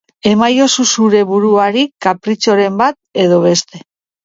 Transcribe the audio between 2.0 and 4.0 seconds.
kapritxoren bat edo beste.